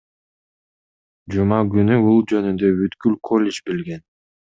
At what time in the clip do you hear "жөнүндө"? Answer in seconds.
2.31-2.71